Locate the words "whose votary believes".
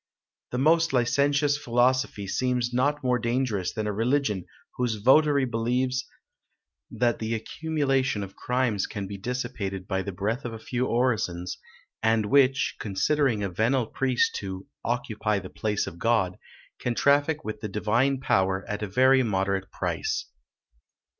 4.77-6.07